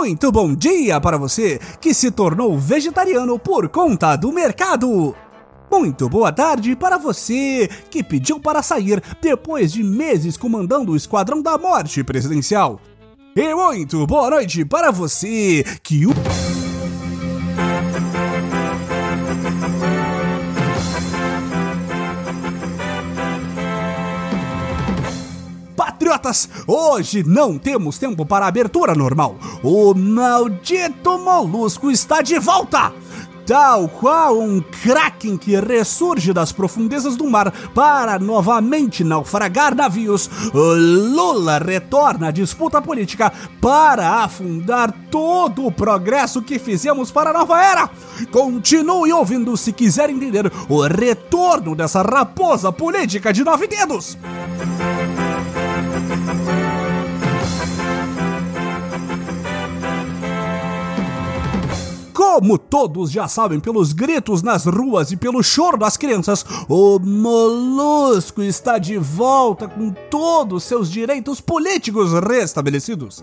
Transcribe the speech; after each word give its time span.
Muito 0.00 0.32
bom 0.32 0.54
dia 0.54 0.98
para 0.98 1.18
você 1.18 1.60
que 1.78 1.92
se 1.92 2.10
tornou 2.10 2.58
vegetariano 2.58 3.38
por 3.38 3.68
conta 3.68 4.16
do 4.16 4.32
mercado. 4.32 5.14
Muito 5.70 6.08
boa 6.08 6.32
tarde 6.32 6.74
para 6.74 6.96
você 6.96 7.68
que 7.90 8.02
pediu 8.02 8.40
para 8.40 8.62
sair 8.62 9.02
depois 9.20 9.70
de 9.70 9.84
meses 9.84 10.38
comandando 10.38 10.92
o 10.92 10.96
Esquadrão 10.96 11.42
da 11.42 11.58
Morte 11.58 12.02
Presidencial. 12.02 12.80
E 13.36 13.54
muito 13.54 14.06
boa 14.06 14.30
noite 14.30 14.64
para 14.64 14.90
você 14.90 15.62
que. 15.82 16.06
Hoje 26.66 27.24
não 27.24 27.58
temos 27.58 27.98
tempo 27.98 28.26
para 28.26 28.46
abertura 28.46 28.94
normal. 28.94 29.36
O 29.62 29.94
maldito 29.94 31.18
molusco 31.18 31.90
está 31.90 32.22
de 32.22 32.38
volta! 32.38 32.92
Tal 33.50 33.88
qual 33.88 34.38
um 34.38 34.60
kraken 34.60 35.36
que 35.36 35.58
ressurge 35.58 36.32
das 36.32 36.52
profundezas 36.52 37.16
do 37.16 37.28
mar 37.28 37.52
para 37.74 38.16
novamente 38.16 39.02
naufragar 39.02 39.74
navios, 39.74 40.30
Lula 40.54 41.58
retorna 41.58 42.28
à 42.28 42.30
disputa 42.30 42.80
política 42.80 43.32
para 43.60 44.22
afundar 44.22 44.94
todo 45.10 45.66
o 45.66 45.72
progresso 45.72 46.42
que 46.42 46.60
fizemos 46.60 47.10
para 47.10 47.30
a 47.30 47.32
nova 47.32 47.60
era. 47.60 47.90
Continue 48.30 49.12
ouvindo 49.12 49.56
se 49.56 49.72
quiser 49.72 50.10
entender 50.10 50.48
o 50.68 50.86
retorno 50.86 51.74
dessa 51.74 52.02
raposa 52.02 52.70
política 52.70 53.32
de 53.32 53.42
nove 53.42 53.66
dedos. 53.66 54.16
Como 62.32 62.56
todos 62.56 63.10
já 63.10 63.26
sabem 63.26 63.58
pelos 63.58 63.92
gritos 63.92 64.40
nas 64.40 64.64
ruas 64.64 65.10
e 65.10 65.16
pelo 65.16 65.42
choro 65.42 65.76
das 65.76 65.96
crianças, 65.96 66.46
o 66.68 67.00
Molusco 67.00 68.40
está 68.40 68.78
de 68.78 68.96
volta 68.96 69.66
com 69.66 69.90
todos 70.08 70.62
seus 70.62 70.88
direitos 70.88 71.40
políticos 71.40 72.12
restabelecidos. 72.12 73.20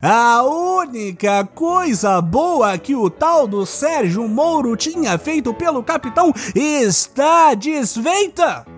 A 0.00 0.42
única 0.42 1.44
coisa 1.44 2.18
boa 2.22 2.78
que 2.78 2.96
o 2.96 3.10
tal 3.10 3.46
do 3.46 3.66
Sérgio 3.66 4.26
Moro 4.26 4.74
tinha 4.74 5.18
feito 5.18 5.52
pelo 5.52 5.82
capitão 5.82 6.32
está 6.54 7.52
desfeita! 7.52 8.75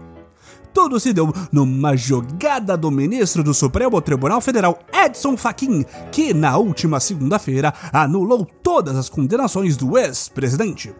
Tudo 0.79 1.01
se 1.01 1.13
deu 1.13 1.35
numa 1.51 1.97
jogada 1.97 2.77
do 2.77 2.89
ministro 2.89 3.43
do 3.43 3.53
Supremo 3.53 4.01
Tribunal 4.01 4.41
Federal, 4.41 4.79
Edson 4.93 5.37
Fachin, 5.37 5.85
que 6.13 6.33
na 6.33 6.57
última 6.57 7.01
segunda-feira 7.01 7.75
anulou 7.93 8.47
todas 8.63 8.97
as 8.97 9.09
condenações 9.09 9.77
do 9.77 9.99
ex-presidente. 9.99 10.95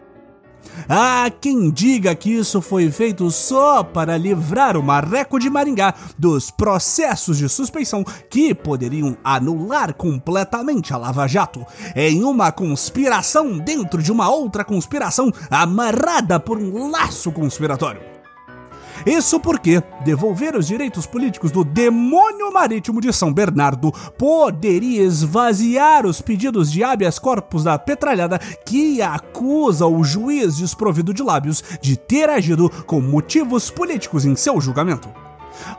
Há 0.89 1.31
quem 1.31 1.71
diga 1.71 2.13
que 2.13 2.29
isso 2.29 2.61
foi 2.61 2.91
feito 2.91 3.31
só 3.31 3.81
para 3.81 4.17
livrar 4.17 4.75
o 4.75 4.83
Marreco 4.83 5.39
de 5.39 5.49
Maringá 5.49 5.93
dos 6.17 6.51
processos 6.51 7.37
de 7.37 7.47
suspeição 7.47 8.03
que 8.29 8.53
poderiam 8.53 9.15
anular 9.23 9.93
completamente 9.93 10.93
a 10.93 10.97
Lava 10.97 11.25
Jato, 11.25 11.65
em 11.95 12.21
uma 12.25 12.51
conspiração 12.51 13.57
dentro 13.57 14.03
de 14.03 14.11
uma 14.11 14.29
outra 14.29 14.65
conspiração 14.65 15.31
amarrada 15.49 16.37
por 16.37 16.57
um 16.57 16.91
laço 16.91 17.31
conspiratório. 17.31 18.18
Isso 19.05 19.39
porque 19.39 19.81
devolver 20.03 20.55
os 20.55 20.67
direitos 20.67 21.05
políticos 21.05 21.51
do 21.51 21.63
demônio 21.63 22.51
marítimo 22.51 22.99
de 22.99 23.13
São 23.13 23.33
Bernardo 23.33 23.91
poderia 24.17 25.03
esvaziar 25.03 26.05
os 26.05 26.21
pedidos 26.21 26.71
de 26.71 26.83
habeas 26.83 27.19
corpus 27.19 27.63
da 27.63 27.77
petralhada 27.77 28.39
que 28.65 29.01
acusa 29.01 29.85
o 29.85 30.03
juiz 30.03 30.57
desprovido 30.57 31.13
de 31.13 31.23
lábios 31.23 31.63
de 31.81 31.97
ter 31.97 32.29
agido 32.29 32.69
com 32.85 33.01
motivos 33.01 33.69
políticos 33.69 34.25
em 34.25 34.35
seu 34.35 34.59
julgamento. 34.59 35.09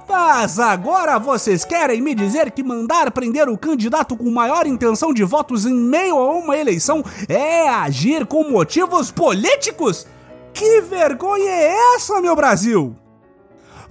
Mas 0.09 0.59
agora 0.59 1.19
vocês 1.19 1.65
querem 1.65 2.00
me 2.00 2.15
dizer 2.15 2.50
que 2.50 2.62
mandar 2.62 3.11
prender 3.11 3.49
o 3.49 3.56
candidato 3.56 4.16
com 4.16 4.31
maior 4.31 4.66
intenção 4.66 5.12
de 5.12 5.25
votos 5.25 5.65
em 5.65 5.75
meio 5.75 6.16
a 6.16 6.33
uma 6.33 6.56
eleição 6.56 7.03
é 7.28 7.69
agir 7.69 8.27
com 8.27 8.45
motivos 8.50 9.11
políticos? 9.11 10.06
Que 10.53 10.81
vergonha 10.83 11.50
é 11.50 11.95
essa, 11.95 12.21
meu 12.21 12.34
Brasil? 12.34 13.00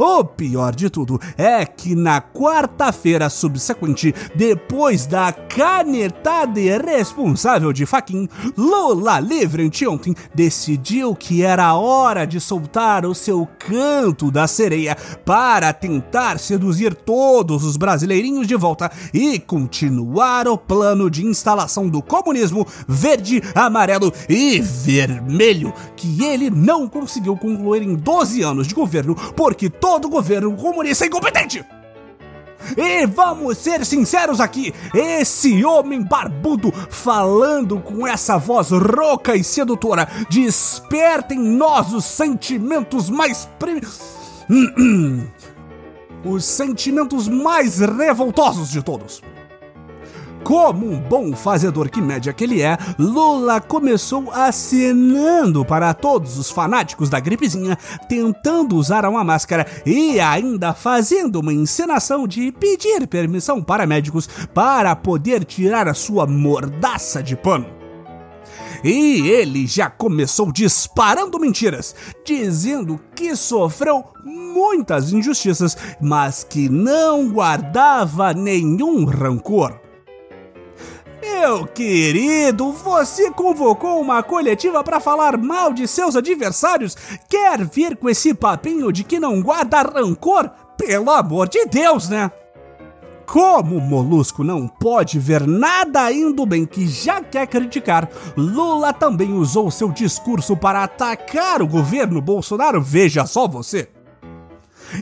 O 0.01 0.23
pior 0.23 0.73
de 0.73 0.89
tudo 0.89 1.19
é 1.37 1.65
que 1.65 1.93
na 1.93 2.21
quarta-feira 2.21 3.29
subsequente, 3.29 4.15
depois 4.33 5.05
da 5.05 5.33
canetada 5.33 6.57
irresponsável 6.57 7.73
de 7.73 7.85
Faquin, 7.85 8.29
Lula 8.57 9.19
livre 9.19 9.65
anteontem 9.65 10.15
decidiu 10.33 11.13
que 11.13 11.43
era 11.43 11.75
hora 11.75 12.25
de 12.25 12.39
soltar 12.39 13.05
o 13.05 13.13
seu 13.13 13.45
canto 13.59 14.31
da 14.31 14.47
sereia 14.47 14.95
para 15.25 15.73
tentar 15.73 16.39
seduzir 16.39 16.95
todos 16.95 17.65
os 17.65 17.75
brasileirinhos 17.75 18.47
de 18.47 18.55
volta 18.55 18.89
e 19.13 19.37
continuar 19.37 20.47
o 20.47 20.57
plano 20.57 21.09
de 21.09 21.25
instalação 21.25 21.89
do 21.89 22.01
comunismo 22.01 22.65
verde, 22.87 23.43
amarelo 23.53 24.13
e 24.29 24.61
vermelho 24.61 25.73
que 25.97 26.23
ele 26.23 26.49
não 26.49 26.87
conseguiu 26.87 27.35
concluir 27.35 27.81
em 27.81 27.95
12 27.95 28.41
anos 28.43 28.65
de 28.65 28.73
governo 28.73 29.13
porque 29.35 29.69
todo 29.89 30.07
governo 30.07 30.55
comunista 30.55 31.07
incompetente. 31.07 31.65
E 32.77 33.07
vamos 33.07 33.57
ser 33.57 33.83
sinceros 33.83 34.39
aqui, 34.39 34.71
esse 34.93 35.65
homem 35.65 36.03
barbudo 36.03 36.71
falando 36.71 37.79
com 37.79 38.05
essa 38.05 38.37
voz 38.37 38.69
rouca 38.69 39.35
e 39.35 39.43
sedutora 39.43 40.07
desperta 40.29 41.33
em 41.33 41.39
nós 41.39 41.91
os 41.91 42.05
sentimentos 42.05 43.09
mais 43.09 43.49
prim... 43.57 43.81
os 46.23 46.45
sentimentos 46.45 47.27
mais 47.27 47.79
revoltosos 47.79 48.69
de 48.69 48.83
todos. 48.83 49.23
Como 50.43 50.91
um 50.91 50.99
bom 50.99 51.33
fazedor 51.33 51.89
que 51.89 52.01
média 52.01 52.33
que 52.33 52.43
ele 52.43 52.61
é, 52.61 52.77
Lula 52.97 53.59
começou 53.59 54.31
acenando 54.31 55.63
para 55.65 55.93
todos 55.93 56.37
os 56.37 56.49
fanáticos 56.49 57.09
da 57.09 57.19
gripezinha, 57.19 57.77
tentando 58.07 58.75
usar 58.75 59.05
uma 59.05 59.23
máscara 59.23 59.67
e 59.85 60.19
ainda 60.19 60.73
fazendo 60.73 61.39
uma 61.39 61.53
encenação 61.53 62.27
de 62.27 62.51
pedir 62.51 63.07
permissão 63.07 63.61
para 63.61 63.85
médicos 63.85 64.27
para 64.53 64.95
poder 64.95 65.43
tirar 65.43 65.87
a 65.87 65.93
sua 65.93 66.25
mordaça 66.25 67.21
de 67.21 67.35
pano. 67.35 67.79
E 68.83 69.27
ele 69.27 69.67
já 69.67 69.89
começou 69.89 70.51
disparando 70.51 71.39
mentiras, 71.39 71.93
dizendo 72.25 72.99
que 73.13 73.35
sofreu 73.35 74.05
muitas 74.23 75.11
injustiças, 75.11 75.75
mas 76.01 76.43
que 76.43 76.69
não 76.69 77.29
guardava 77.29 78.33
nenhum 78.33 79.03
rancor. 79.03 79.88
Meu 81.41 81.65
querido, 81.65 82.73
você 82.73 83.31
convocou 83.31 84.01
uma 84.01 84.21
coletiva 84.21 84.83
para 84.83 84.99
falar 84.99 85.37
mal 85.37 85.71
de 85.71 85.87
seus 85.87 86.17
adversários? 86.17 86.97
Quer 87.29 87.65
vir 87.65 87.95
com 87.95 88.09
esse 88.09 88.33
papinho 88.33 88.91
de 88.91 89.05
que 89.05 89.21
não 89.21 89.41
guarda 89.41 89.81
rancor? 89.81 90.49
Pelo 90.77 91.09
amor 91.09 91.47
de 91.47 91.65
Deus, 91.65 92.09
né? 92.09 92.29
Como 93.25 93.77
o 93.77 93.81
Molusco 93.81 94.43
não 94.43 94.67
pode 94.67 95.17
ver 95.17 95.47
nada 95.47 96.11
indo 96.11 96.45
bem 96.45 96.65
que 96.65 96.85
já 96.85 97.21
quer 97.21 97.47
criticar, 97.47 98.09
Lula 98.35 98.91
também 98.91 99.31
usou 99.31 99.71
seu 99.71 99.89
discurso 99.93 100.57
para 100.57 100.83
atacar 100.83 101.61
o 101.61 101.67
governo 101.67 102.19
Bolsonaro. 102.19 102.81
Veja 102.81 103.25
só 103.25 103.47
você. 103.47 103.87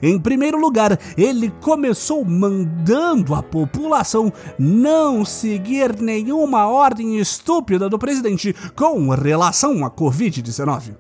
Em 0.01 0.19
primeiro 0.19 0.59
lugar, 0.59 0.99
ele 1.17 1.51
começou 1.61 2.23
mandando 2.25 3.33
a 3.33 3.43
população 3.43 4.31
não 4.57 5.23
seguir 5.23 5.99
nenhuma 5.99 6.67
ordem 6.67 7.17
estúpida 7.17 7.89
do 7.89 7.99
presidente 7.99 8.55
com 8.75 9.09
relação 9.09 9.85
à 9.85 9.91
Covid-19. 9.91 10.95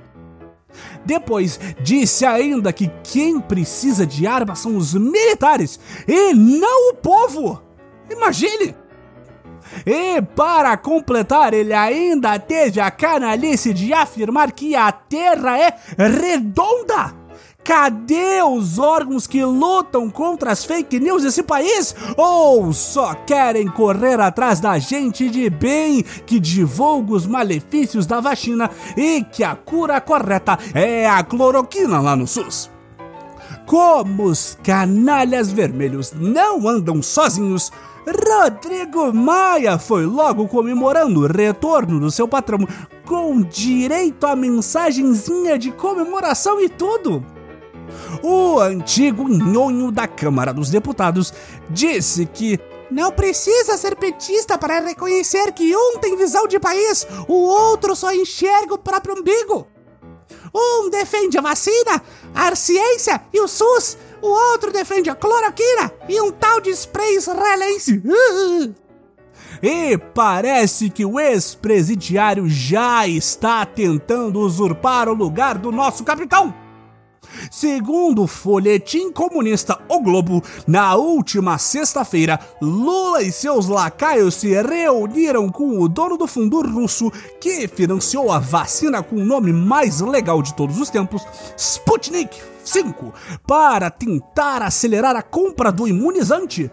Depois, 1.05 1.59
disse 1.81 2.25
ainda 2.25 2.71
que 2.71 2.91
quem 3.03 3.39
precisa 3.39 4.05
de 4.05 4.27
armas 4.27 4.59
são 4.59 4.75
os 4.77 4.93
militares 4.93 5.79
e 6.07 6.33
não 6.33 6.91
o 6.91 6.95
povo. 6.95 7.61
Imagine! 8.09 8.75
E 9.85 10.21
para 10.35 10.77
completar, 10.77 11.53
ele 11.53 11.73
ainda 11.73 12.39
teve 12.39 12.79
a 12.79 12.89
canalice 12.89 13.73
de 13.73 13.93
afirmar 13.93 14.51
que 14.51 14.75
a 14.75 14.91
Terra 14.91 15.57
é 15.59 15.73
redonda. 15.97 17.26
Cadê 17.67 18.41
os 18.41 18.79
órgãos 18.79 19.27
que 19.27 19.43
lutam 19.43 20.09
contra 20.09 20.53
as 20.53 20.63
fake 20.63 21.01
news 21.01 21.23
desse 21.23 21.43
país? 21.43 21.93
Ou 22.15 22.71
só 22.71 23.13
querem 23.13 23.67
correr 23.67 24.21
atrás 24.21 24.61
da 24.61 24.79
gente 24.79 25.29
de 25.29 25.49
bem 25.49 26.01
que 26.25 26.39
divulga 26.39 27.13
os 27.13 27.27
malefícios 27.27 28.05
da 28.05 28.21
vacina 28.21 28.71
e 28.95 29.21
que 29.21 29.43
a 29.43 29.53
cura 29.53 29.99
correta 29.99 30.57
é 30.73 31.09
a 31.09 31.21
cloroquina 31.21 31.99
lá 31.99 32.15
no 32.15 32.25
SUS? 32.25 32.71
como 33.65 34.23
os 34.23 34.57
canalhas 34.63 35.51
vermelhos 35.51 36.13
não 36.13 36.69
andam 36.69 37.03
sozinhos, 37.03 37.69
Rodrigo 38.07 39.13
Maia 39.13 39.77
foi 39.77 40.05
logo 40.05 40.47
comemorando 40.47 41.19
o 41.19 41.27
retorno 41.27 41.99
do 41.99 42.09
seu 42.09 42.29
patrão, 42.29 42.59
com 43.05 43.41
direito 43.41 44.25
a 44.25 44.37
mensagenzinha 44.37 45.59
de 45.59 45.73
comemoração 45.73 46.61
e 46.61 46.69
tudo. 46.69 47.36
O 48.23 48.59
antigo 48.59 49.27
nhonho 49.27 49.91
da 49.91 50.07
Câmara 50.07 50.53
dos 50.53 50.69
Deputados 50.69 51.33
disse 51.69 52.25
que 52.25 52.59
não 52.89 53.11
precisa 53.11 53.77
ser 53.77 53.95
petista 53.95 54.57
para 54.57 54.79
reconhecer 54.79 55.51
que 55.51 55.75
um 55.75 55.97
tem 55.97 56.15
visão 56.15 56.47
de 56.47 56.59
país, 56.59 57.05
o 57.27 57.33
outro 57.33 57.95
só 57.95 58.13
enxerga 58.13 58.73
o 58.73 58.77
próprio 58.77 59.15
umbigo. 59.19 59.67
Um 60.53 60.89
defende 60.89 61.37
a 61.37 61.41
vacina, 61.41 62.01
a 62.33 62.55
ciência 62.55 63.21
e 63.33 63.39
o 63.39 63.47
SUS, 63.47 63.97
o 64.21 64.27
outro 64.27 64.71
defende 64.71 65.09
a 65.09 65.15
cloroquina 65.15 65.91
e 66.07 66.19
um 66.21 66.31
tal 66.31 66.61
de 66.61 66.69
spray 66.71 67.15
israelense. 67.15 68.01
E 69.61 69.97
parece 69.97 70.87
que 70.89 71.03
o 71.03 71.19
ex-presidiário 71.19 72.47
já 72.47 73.07
está 73.07 73.65
tentando 73.65 74.39
usurpar 74.39 75.09
o 75.09 75.15
lugar 75.15 75.57
do 75.57 75.71
nosso 75.71 76.03
capitão. 76.03 76.53
Segundo 77.49 78.23
o 78.23 78.27
folhetim 78.27 79.11
comunista 79.11 79.79
O 79.87 80.01
Globo, 80.01 80.43
na 80.65 80.95
última 80.95 81.57
sexta-feira, 81.57 82.39
Lula 82.61 83.21
e 83.21 83.31
seus 83.31 83.67
lacaios 83.67 84.35
se 84.35 84.49
reuniram 84.61 85.49
com 85.49 85.79
o 85.79 85.87
dono 85.87 86.17
do 86.17 86.27
fundo 86.27 86.61
russo 86.61 87.11
que 87.39 87.67
financiou 87.67 88.31
a 88.31 88.39
vacina 88.39 89.01
com 89.01 89.17
o 89.17 89.25
nome 89.25 89.51
mais 89.53 90.01
legal 90.01 90.41
de 90.41 90.53
todos 90.53 90.79
os 90.79 90.89
tempos, 90.89 91.25
Sputnik 91.57 92.37
5, 92.63 93.13
para 93.45 93.89
tentar 93.89 94.61
acelerar 94.61 95.15
a 95.15 95.21
compra 95.21 95.71
do 95.71 95.87
imunizante. 95.87 96.69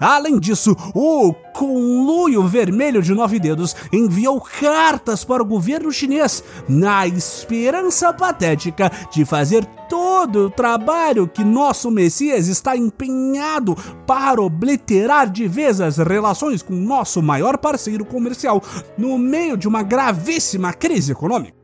Além 0.00 0.38
disso, 0.38 0.76
o 0.94 1.32
conluio 1.52 2.46
vermelho 2.46 3.02
de 3.02 3.14
nove 3.14 3.38
dedos 3.38 3.76
enviou 3.92 4.40
cartas 4.40 5.24
para 5.24 5.42
o 5.42 5.46
governo 5.46 5.92
chinês 5.92 6.42
na 6.68 7.06
esperança 7.06 8.12
patética 8.12 8.90
de 9.12 9.24
fazer 9.24 9.64
todo 9.88 10.46
o 10.46 10.50
trabalho 10.50 11.28
que 11.28 11.44
nosso 11.44 11.90
Messias 11.90 12.48
está 12.48 12.76
empenhado 12.76 13.76
para 14.06 14.40
obliterar 14.40 15.30
de 15.30 15.46
vez 15.46 15.80
as 15.80 15.98
relações 15.98 16.62
com 16.62 16.74
nosso 16.74 17.22
maior 17.22 17.58
parceiro 17.58 18.04
comercial 18.04 18.62
no 18.96 19.18
meio 19.18 19.56
de 19.56 19.68
uma 19.68 19.82
gravíssima 19.82 20.72
crise 20.72 21.12
econômica. 21.12 21.56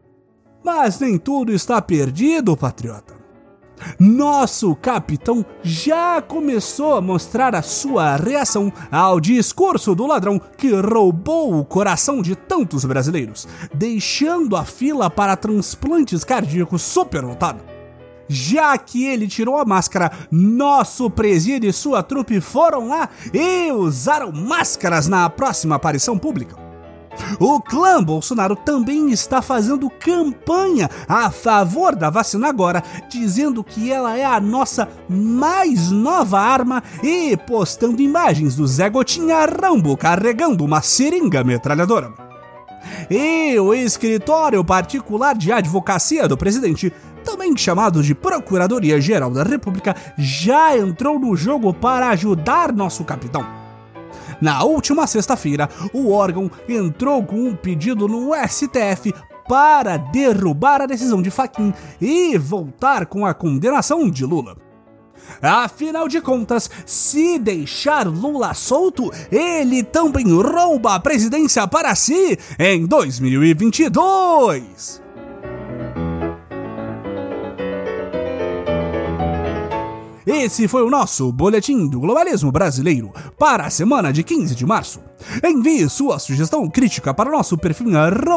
Mas 0.62 1.00
nem 1.00 1.16
tudo 1.16 1.52
está 1.52 1.80
perdido, 1.80 2.56
patriota. 2.56 3.17
Nosso 3.98 4.74
capitão 4.76 5.44
já 5.62 6.20
começou 6.20 6.94
a 6.94 7.00
mostrar 7.00 7.54
a 7.54 7.62
sua 7.62 8.16
reação 8.16 8.72
ao 8.90 9.20
discurso 9.20 9.94
do 9.94 10.06
ladrão 10.06 10.40
que 10.56 10.74
roubou 10.74 11.58
o 11.58 11.64
coração 11.64 12.22
de 12.22 12.34
tantos 12.36 12.84
brasileiros, 12.84 13.46
deixando 13.74 14.56
a 14.56 14.64
fila 14.64 15.10
para 15.10 15.36
transplantes 15.36 16.24
cardíacos 16.24 16.82
superlotada. 16.82 17.64
Já 18.28 18.76
que 18.76 19.06
ele 19.06 19.26
tirou 19.26 19.56
a 19.56 19.64
máscara, 19.64 20.12
nosso 20.30 21.08
presídio 21.08 21.70
e 21.70 21.72
sua 21.72 22.02
trupe 22.02 22.40
foram 22.40 22.88
lá 22.88 23.08
e 23.32 23.72
usaram 23.72 24.30
máscaras 24.30 25.08
na 25.08 25.28
próxima 25.30 25.76
aparição 25.76 26.18
pública. 26.18 26.67
O 27.38 27.60
clã 27.60 28.02
Bolsonaro 28.02 28.56
também 28.56 29.10
está 29.10 29.42
fazendo 29.42 29.90
campanha 29.90 30.88
a 31.08 31.30
favor 31.30 31.94
da 31.94 32.10
vacina 32.10 32.48
agora, 32.48 32.82
dizendo 33.08 33.62
que 33.62 33.90
ela 33.90 34.16
é 34.16 34.24
a 34.24 34.40
nossa 34.40 34.88
mais 35.08 35.90
nova 35.90 36.40
arma 36.40 36.82
e 37.02 37.36
postando 37.36 38.02
imagens 38.02 38.56
do 38.56 38.66
Zé 38.66 38.88
Gotinha 38.88 39.46
Rambo 39.46 39.96
carregando 39.96 40.64
uma 40.64 40.82
seringa 40.82 41.44
metralhadora. 41.44 42.12
E 43.10 43.58
o 43.58 43.74
escritório 43.74 44.64
particular 44.64 45.36
de 45.36 45.52
advocacia 45.52 46.28
do 46.28 46.36
presidente 46.36 46.92
também 47.24 47.54
chamado 47.56 48.02
de 48.02 48.14
Procuradoria-Geral 48.14 49.30
da 49.30 49.42
República, 49.42 49.94
já 50.16 50.76
entrou 50.76 51.18
no 51.18 51.36
jogo 51.36 51.74
para 51.74 52.08
ajudar 52.08 52.72
nosso 52.72 53.04
capitão. 53.04 53.67
Na 54.40 54.62
última 54.62 55.06
sexta-feira, 55.06 55.68
o 55.92 56.10
órgão 56.10 56.50
entrou 56.68 57.24
com 57.24 57.36
um 57.36 57.56
pedido 57.56 58.06
no 58.06 58.32
STF 58.34 59.12
para 59.48 59.96
derrubar 59.96 60.82
a 60.82 60.86
decisão 60.86 61.22
de 61.22 61.30
Faquin 61.30 61.72
e 62.00 62.36
voltar 62.36 63.06
com 63.06 63.24
a 63.24 63.34
condenação 63.34 64.10
de 64.10 64.24
Lula. 64.24 64.56
Afinal 65.42 66.08
de 66.08 66.20
contas, 66.20 66.70
se 66.86 67.38
deixar 67.38 68.06
Lula 68.06 68.54
solto, 68.54 69.10
ele 69.30 69.82
também 69.82 70.32
rouba 70.32 70.94
a 70.94 71.00
presidência 71.00 71.66
para 71.66 71.94
si 71.94 72.38
em 72.58 72.86
2022. 72.86 75.07
Esse 80.30 80.68
foi 80.68 80.82
o 80.82 80.90
nosso 80.90 81.32
Boletim 81.32 81.86
do 81.86 82.00
Globalismo 82.00 82.52
Brasileiro 82.52 83.10
para 83.38 83.64
a 83.64 83.70
semana 83.70 84.12
de 84.12 84.22
15 84.22 84.54
de 84.54 84.66
março. 84.66 85.00
Envie 85.42 85.88
sua 85.88 86.18
sugestão 86.18 86.68
crítica 86.68 87.14
para 87.14 87.30
o 87.30 87.32
nosso 87.32 87.56
perfil 87.56 87.88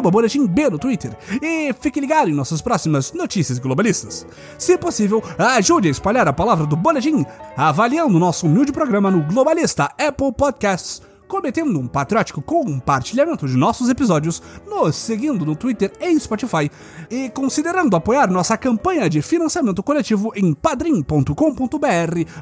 Boletim 0.10 0.48
B 0.48 0.70
no 0.70 0.80
Twitter 0.80 1.12
e 1.42 1.74
fique 1.82 2.00
ligado 2.00 2.30
em 2.30 2.34
nossas 2.34 2.62
próximas 2.62 3.12
notícias 3.12 3.60
globalistas. 3.60 4.26
Se 4.58 4.78
possível, 4.78 5.22
ajude 5.38 5.90
a 5.90 5.92
espalhar 5.92 6.30
a 6.30 6.34
palavra 6.34 6.66
do 6.66 6.78
Boletim 6.78 7.26
avaliando 7.58 8.18
nosso 8.18 8.46
humilde 8.48 8.72
programa 8.72 9.12
no 9.12 9.24
Globalista 9.24 9.92
Apple 9.98 10.32
Podcasts 10.32 11.02
cometendo 11.32 11.80
um 11.80 11.88
patriótico 11.88 12.42
compartilhamento 12.42 13.48
de 13.48 13.56
nossos 13.56 13.88
episódios, 13.88 14.44
nos 14.68 14.98
seguindo 14.98 15.46
no 15.46 15.56
Twitter 15.56 15.90
e 16.02 16.20
Spotify 16.20 16.70
e 17.10 17.30
considerando 17.30 17.96
apoiar 17.96 18.30
nossa 18.30 18.58
campanha 18.58 19.10
de 19.10 19.22
financiamento 19.22 19.82
coletivo 19.82 20.34
em 20.36 20.54
padrim.com.br 20.54 21.34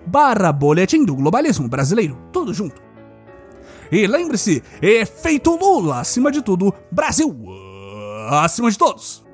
barra 0.08 0.52
boletim 0.52 1.06
do 1.06 1.16
globalismo 1.16 1.70
brasileiro. 1.70 2.18
Tudo 2.34 2.52
junto. 2.52 2.82
E 3.92 4.08
lembre-se, 4.08 4.64
efeito 4.82 5.56
Lula 5.56 6.00
acima 6.00 6.32
de 6.32 6.42
tudo, 6.42 6.74
Brasil 6.92 7.46
acima 8.32 8.72
de 8.72 8.78
todos. 8.78 9.29